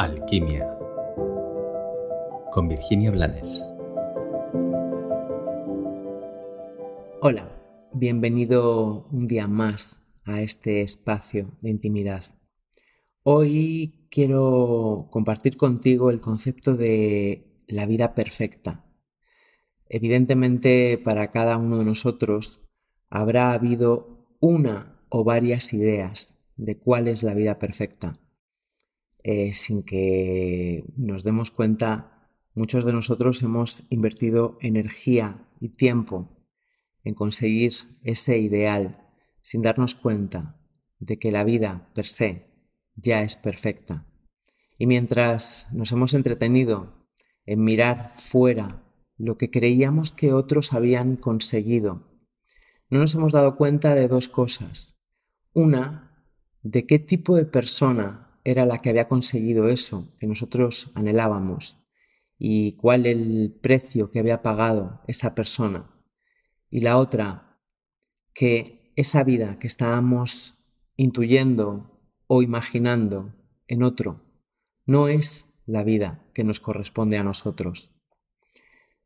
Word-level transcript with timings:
Alquimia 0.00 0.78
con 2.52 2.68
Virginia 2.68 3.10
Blanes. 3.10 3.62
Hola, 7.20 7.54
bienvenido 7.92 9.04
un 9.12 9.26
día 9.26 9.46
más 9.46 10.00
a 10.24 10.40
este 10.40 10.80
espacio 10.80 11.50
de 11.60 11.68
intimidad. 11.68 12.24
Hoy 13.24 14.06
quiero 14.10 15.08
compartir 15.10 15.58
contigo 15.58 16.08
el 16.08 16.20
concepto 16.20 16.78
de 16.78 17.52
la 17.68 17.84
vida 17.84 18.14
perfecta. 18.14 18.86
Evidentemente 19.86 20.96
para 20.96 21.30
cada 21.30 21.58
uno 21.58 21.76
de 21.76 21.84
nosotros 21.84 22.62
habrá 23.10 23.52
habido 23.52 24.26
una 24.40 24.98
o 25.10 25.24
varias 25.24 25.74
ideas 25.74 26.36
de 26.56 26.78
cuál 26.78 27.06
es 27.06 27.22
la 27.22 27.34
vida 27.34 27.58
perfecta. 27.58 28.14
Eh, 29.22 29.52
sin 29.52 29.82
que 29.82 30.84
nos 30.96 31.24
demos 31.24 31.50
cuenta, 31.50 32.28
muchos 32.54 32.84
de 32.84 32.92
nosotros 32.92 33.42
hemos 33.42 33.84
invertido 33.90 34.56
energía 34.60 35.46
y 35.60 35.70
tiempo 35.70 36.28
en 37.04 37.14
conseguir 37.14 37.72
ese 38.02 38.38
ideal 38.38 39.06
sin 39.42 39.62
darnos 39.62 39.94
cuenta 39.94 40.58
de 40.98 41.18
que 41.18 41.32
la 41.32 41.44
vida 41.44 41.90
per 41.94 42.06
se 42.06 42.46
ya 42.94 43.22
es 43.22 43.36
perfecta. 43.36 44.06
Y 44.78 44.86
mientras 44.86 45.68
nos 45.72 45.92
hemos 45.92 46.14
entretenido 46.14 47.06
en 47.44 47.62
mirar 47.62 48.10
fuera 48.10 48.82
lo 49.16 49.36
que 49.36 49.50
creíamos 49.50 50.12
que 50.12 50.32
otros 50.32 50.72
habían 50.72 51.16
conseguido, 51.16 52.06
no 52.88 52.98
nos 52.98 53.14
hemos 53.14 53.32
dado 53.32 53.56
cuenta 53.56 53.94
de 53.94 54.08
dos 54.08 54.28
cosas. 54.28 54.98
Una, 55.52 56.26
de 56.62 56.86
qué 56.86 56.98
tipo 56.98 57.36
de 57.36 57.44
persona 57.44 58.29
era 58.50 58.66
la 58.66 58.78
que 58.78 58.90
había 58.90 59.08
conseguido 59.08 59.68
eso 59.68 60.12
que 60.18 60.26
nosotros 60.26 60.90
anhelábamos 60.94 61.78
y 62.38 62.72
cuál 62.76 63.06
el 63.06 63.56
precio 63.60 64.10
que 64.10 64.18
había 64.18 64.42
pagado 64.42 65.02
esa 65.06 65.34
persona. 65.34 65.90
Y 66.68 66.80
la 66.80 66.96
otra, 66.96 67.60
que 68.32 68.92
esa 68.96 69.24
vida 69.24 69.58
que 69.58 69.66
estábamos 69.66 70.64
intuyendo 70.96 72.00
o 72.26 72.42
imaginando 72.42 73.34
en 73.66 73.82
otro 73.82 74.24
no 74.86 75.08
es 75.08 75.54
la 75.66 75.84
vida 75.84 76.24
que 76.32 76.44
nos 76.44 76.60
corresponde 76.60 77.18
a 77.18 77.24
nosotros. 77.24 77.92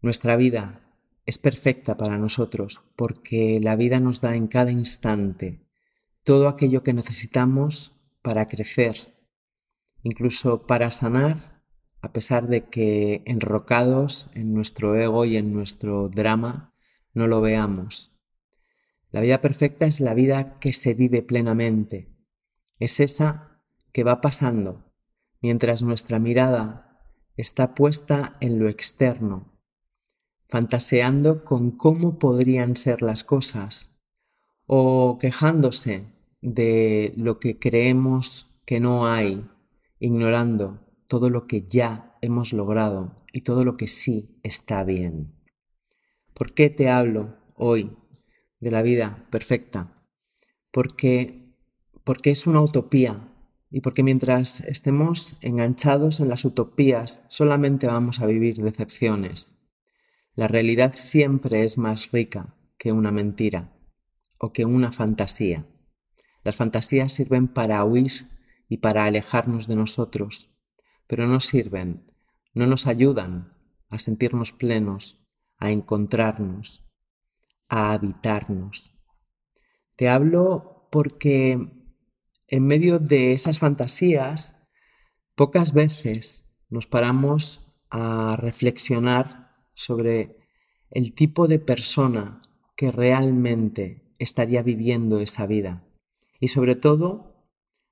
Nuestra 0.00 0.36
vida 0.36 0.86
es 1.26 1.38
perfecta 1.38 1.96
para 1.96 2.18
nosotros 2.18 2.80
porque 2.94 3.58
la 3.60 3.76
vida 3.76 4.00
nos 4.00 4.20
da 4.20 4.36
en 4.36 4.46
cada 4.46 4.70
instante 4.70 5.66
todo 6.22 6.48
aquello 6.48 6.82
que 6.82 6.92
necesitamos 6.92 7.92
para 8.22 8.48
crecer, 8.48 9.15
incluso 10.06 10.68
para 10.68 10.92
sanar, 10.92 11.64
a 12.00 12.12
pesar 12.12 12.46
de 12.46 12.66
que 12.66 13.22
enrocados 13.24 14.30
en 14.34 14.54
nuestro 14.54 14.94
ego 14.94 15.24
y 15.24 15.36
en 15.36 15.52
nuestro 15.52 16.08
drama 16.08 16.72
no 17.12 17.26
lo 17.26 17.40
veamos. 17.40 18.16
La 19.10 19.20
vida 19.20 19.40
perfecta 19.40 19.84
es 19.84 19.98
la 19.98 20.14
vida 20.14 20.60
que 20.60 20.72
se 20.72 20.94
vive 20.94 21.22
plenamente. 21.22 22.08
Es 22.78 23.00
esa 23.00 23.60
que 23.92 24.04
va 24.04 24.20
pasando 24.20 24.84
mientras 25.42 25.82
nuestra 25.82 26.20
mirada 26.20 27.00
está 27.36 27.74
puesta 27.74 28.36
en 28.40 28.60
lo 28.60 28.68
externo, 28.68 29.58
fantaseando 30.44 31.44
con 31.44 31.72
cómo 31.72 32.20
podrían 32.20 32.76
ser 32.76 33.02
las 33.02 33.24
cosas 33.24 33.98
o 34.66 35.18
quejándose 35.20 36.04
de 36.40 37.12
lo 37.16 37.40
que 37.40 37.58
creemos 37.58 38.60
que 38.64 38.78
no 38.78 39.06
hay, 39.06 39.44
ignorando 39.98 40.86
todo 41.08 41.30
lo 41.30 41.46
que 41.46 41.62
ya 41.62 42.16
hemos 42.20 42.52
logrado 42.52 43.24
y 43.32 43.42
todo 43.42 43.64
lo 43.64 43.76
que 43.76 43.88
sí 43.88 44.38
está 44.42 44.84
bien. 44.84 45.34
¿Por 46.34 46.52
qué 46.52 46.70
te 46.70 46.90
hablo 46.90 47.36
hoy 47.54 47.96
de 48.60 48.70
la 48.70 48.82
vida 48.82 49.26
perfecta? 49.30 50.04
Porque, 50.70 51.54
porque 52.04 52.30
es 52.30 52.46
una 52.46 52.60
utopía 52.60 53.32
y 53.70 53.80
porque 53.80 54.02
mientras 54.02 54.60
estemos 54.60 55.36
enganchados 55.40 56.20
en 56.20 56.28
las 56.28 56.44
utopías 56.44 57.24
solamente 57.28 57.86
vamos 57.86 58.20
a 58.20 58.26
vivir 58.26 58.56
decepciones. 58.56 59.56
La 60.34 60.48
realidad 60.48 60.92
siempre 60.96 61.64
es 61.64 61.78
más 61.78 62.10
rica 62.12 62.54
que 62.78 62.92
una 62.92 63.10
mentira 63.10 63.72
o 64.38 64.52
que 64.52 64.64
una 64.64 64.92
fantasía. 64.92 65.66
Las 66.44 66.56
fantasías 66.56 67.12
sirven 67.12 67.48
para 67.48 67.82
huir 67.84 68.28
y 68.68 68.78
para 68.78 69.04
alejarnos 69.04 69.66
de 69.66 69.76
nosotros, 69.76 70.56
pero 71.06 71.26
no 71.26 71.40
sirven, 71.40 72.12
no 72.54 72.66
nos 72.66 72.86
ayudan 72.86 73.52
a 73.90 73.98
sentirnos 73.98 74.52
plenos, 74.52 75.24
a 75.58 75.70
encontrarnos, 75.70 76.84
a 77.68 77.92
habitarnos. 77.92 78.92
Te 79.96 80.08
hablo 80.08 80.88
porque 80.90 81.76
en 82.48 82.66
medio 82.66 82.98
de 82.98 83.32
esas 83.32 83.58
fantasías, 83.58 84.62
pocas 85.34 85.72
veces 85.72 86.48
nos 86.68 86.86
paramos 86.86 87.78
a 87.90 88.36
reflexionar 88.36 89.54
sobre 89.74 90.38
el 90.90 91.14
tipo 91.14 91.48
de 91.48 91.58
persona 91.58 92.42
que 92.76 92.92
realmente 92.92 94.12
estaría 94.18 94.62
viviendo 94.62 95.18
esa 95.18 95.46
vida. 95.46 95.84
Y 96.40 96.48
sobre 96.48 96.74
todo, 96.74 97.35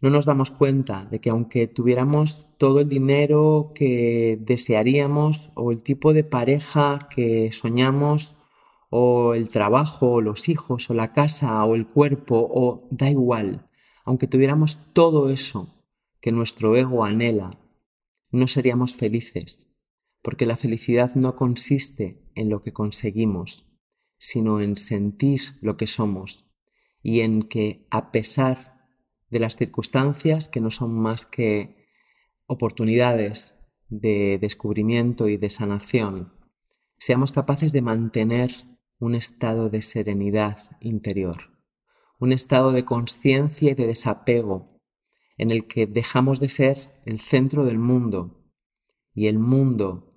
no 0.00 0.10
nos 0.10 0.24
damos 0.24 0.50
cuenta 0.50 1.06
de 1.10 1.20
que 1.20 1.30
aunque 1.30 1.66
tuviéramos 1.66 2.46
todo 2.58 2.80
el 2.80 2.88
dinero 2.88 3.72
que 3.74 4.38
desearíamos 4.40 5.50
o 5.54 5.72
el 5.72 5.82
tipo 5.82 6.12
de 6.12 6.24
pareja 6.24 7.08
que 7.14 7.52
soñamos 7.52 8.36
o 8.90 9.34
el 9.34 9.48
trabajo 9.48 10.12
o 10.12 10.20
los 10.20 10.48
hijos 10.48 10.90
o 10.90 10.94
la 10.94 11.12
casa 11.12 11.64
o 11.64 11.74
el 11.74 11.86
cuerpo 11.86 12.48
o 12.50 12.88
da 12.90 13.10
igual, 13.10 13.68
aunque 14.04 14.26
tuviéramos 14.26 14.92
todo 14.92 15.30
eso 15.30 15.68
que 16.20 16.32
nuestro 16.32 16.76
ego 16.76 17.04
anhela, 17.04 17.58
no 18.30 18.48
seríamos 18.48 18.94
felices 18.94 19.70
porque 20.22 20.46
la 20.46 20.56
felicidad 20.56 21.14
no 21.14 21.36
consiste 21.36 22.22
en 22.34 22.50
lo 22.50 22.60
que 22.60 22.72
conseguimos, 22.72 23.66
sino 24.18 24.60
en 24.60 24.76
sentir 24.76 25.40
lo 25.60 25.76
que 25.76 25.86
somos 25.86 26.50
y 27.02 27.20
en 27.20 27.42
que 27.42 27.86
a 27.90 28.12
pesar 28.12 28.69
de 29.30 29.38
las 29.38 29.56
circunstancias 29.56 30.48
que 30.48 30.60
no 30.60 30.70
son 30.70 30.92
más 30.92 31.24
que 31.24 31.86
oportunidades 32.46 33.54
de 33.88 34.38
descubrimiento 34.40 35.28
y 35.28 35.36
de 35.36 35.50
sanación, 35.50 36.34
seamos 36.98 37.32
capaces 37.32 37.72
de 37.72 37.82
mantener 37.82 38.50
un 38.98 39.14
estado 39.14 39.70
de 39.70 39.82
serenidad 39.82 40.58
interior, 40.80 41.58
un 42.18 42.32
estado 42.32 42.72
de 42.72 42.84
conciencia 42.84 43.70
y 43.70 43.74
de 43.74 43.86
desapego 43.86 44.80
en 45.38 45.50
el 45.50 45.66
que 45.66 45.86
dejamos 45.86 46.38
de 46.38 46.50
ser 46.50 47.00
el 47.06 47.18
centro 47.18 47.64
del 47.64 47.78
mundo 47.78 48.44
y 49.14 49.26
el 49.28 49.38
mundo 49.38 50.12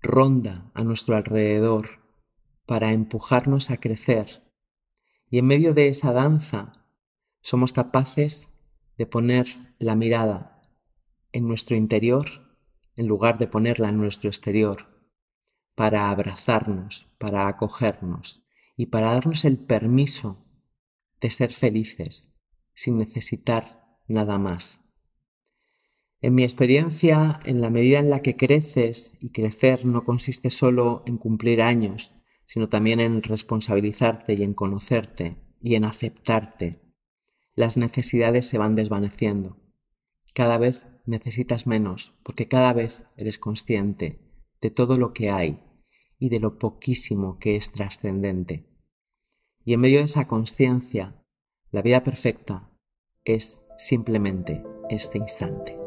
ronda 0.00 0.70
a 0.74 0.82
nuestro 0.82 1.14
alrededor 1.14 2.00
para 2.64 2.92
empujarnos 2.92 3.70
a 3.70 3.76
crecer. 3.76 4.50
Y 5.28 5.38
en 5.38 5.46
medio 5.46 5.74
de 5.74 5.88
esa 5.88 6.12
danza 6.12 6.79
somos 7.40 7.72
capaces 7.72 8.52
de 8.98 9.06
poner 9.06 9.46
la 9.78 9.94
mirada 9.94 10.62
en 11.32 11.46
nuestro 11.48 11.76
interior 11.76 12.26
en 13.00 13.06
lugar 13.06 13.38
de 13.38 13.46
ponerla 13.46 13.88
en 13.88 13.96
nuestro 13.96 14.28
exterior, 14.28 14.86
para 15.74 16.10
abrazarnos, 16.10 17.08
para 17.18 17.48
acogernos 17.48 18.44
y 18.76 18.86
para 18.86 19.12
darnos 19.14 19.46
el 19.46 19.58
permiso 19.58 20.44
de 21.18 21.30
ser 21.30 21.50
felices 21.52 22.36
sin 22.74 22.98
necesitar 22.98 23.98
nada 24.06 24.38
más. 24.38 24.84
En 26.20 26.34
mi 26.34 26.42
experiencia, 26.42 27.40
en 27.46 27.62
la 27.62 27.70
medida 27.70 27.98
en 27.98 28.10
la 28.10 28.20
que 28.20 28.36
creces, 28.36 29.14
y 29.20 29.30
crecer 29.30 29.86
no 29.86 30.04
consiste 30.04 30.50
solo 30.50 31.02
en 31.06 31.16
cumplir 31.16 31.62
años, 31.62 32.12
sino 32.44 32.68
también 32.68 33.00
en 33.00 33.22
responsabilizarte 33.22 34.34
y 34.34 34.42
en 34.42 34.52
conocerte 34.52 35.38
y 35.62 35.76
en 35.76 35.86
aceptarte, 35.86 36.82
las 37.60 37.76
necesidades 37.76 38.46
se 38.46 38.58
van 38.58 38.74
desvaneciendo. 38.74 39.56
Cada 40.34 40.58
vez 40.58 40.88
necesitas 41.06 41.66
menos 41.66 42.18
porque 42.22 42.48
cada 42.48 42.72
vez 42.72 43.04
eres 43.16 43.38
consciente 43.38 44.18
de 44.60 44.70
todo 44.70 44.96
lo 44.96 45.12
que 45.12 45.30
hay 45.30 45.62
y 46.18 46.28
de 46.28 46.40
lo 46.40 46.58
poquísimo 46.58 47.38
que 47.38 47.56
es 47.56 47.72
trascendente. 47.72 48.66
Y 49.64 49.74
en 49.74 49.80
medio 49.80 49.98
de 49.98 50.06
esa 50.06 50.26
conciencia, 50.26 51.22
la 51.70 51.82
vida 51.82 52.02
perfecta 52.02 52.70
es 53.24 53.62
simplemente 53.76 54.62
este 54.88 55.18
instante. 55.18 55.79